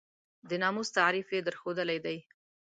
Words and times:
د 0.49 0.51
ناموس 0.61 0.89
تعریف 0.97 1.27
یې 1.35 1.39
درښودلی 1.47 1.99
دی. 2.05 2.17